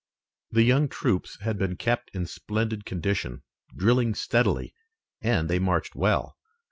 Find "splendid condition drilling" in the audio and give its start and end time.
2.25-4.15